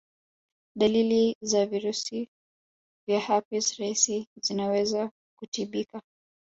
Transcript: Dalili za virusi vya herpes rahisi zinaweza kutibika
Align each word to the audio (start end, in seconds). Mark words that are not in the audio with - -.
Dalili 0.75 1.35
za 1.41 1.65
virusi 1.65 2.29
vya 3.07 3.19
herpes 3.19 3.77
rahisi 3.77 4.27
zinaweza 4.41 5.11
kutibika 5.39 6.01